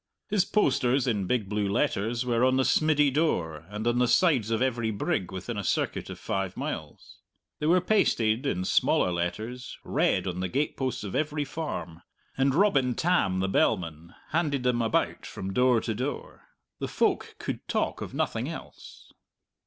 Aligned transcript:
His 0.31 0.45
posters, 0.45 1.05
in 1.05 1.27
big 1.27 1.47
blue 1.47 1.67
letters, 1.69 2.25
were 2.25 2.43
on 2.43 2.57
the 2.57 2.63
smiddy 2.65 3.11
door 3.13 3.67
and 3.69 3.85
on 3.85 3.99
the 3.99 4.07
sides 4.07 4.49
of 4.49 4.59
every 4.59 4.89
brig 4.89 5.31
within 5.31 5.59
a 5.59 5.63
circuit 5.63 6.09
of 6.09 6.17
five 6.17 6.57
miles; 6.57 7.19
they 7.59 7.67
were 7.67 7.81
pasted, 7.81 8.47
in 8.47 8.65
smaller 8.65 9.11
letters, 9.11 9.77
red 9.83 10.25
on 10.25 10.39
the 10.39 10.47
gateposts 10.49 11.03
of 11.03 11.13
every 11.13 11.45
farm; 11.45 12.01
and 12.35 12.55
Robin 12.55 12.95
Tam, 12.95 13.41
the 13.41 13.47
bellman, 13.47 14.15
handed 14.29 14.63
them 14.63 14.81
about 14.81 15.23
from 15.23 15.53
door 15.53 15.79
to 15.81 15.93
door. 15.93 16.47
The 16.79 16.87
folk 16.87 17.35
could 17.37 17.67
talk 17.67 18.01
of 18.01 18.15
nothing 18.15 18.49
else. 18.49 19.11